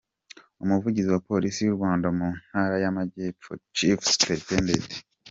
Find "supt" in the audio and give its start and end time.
4.11-4.89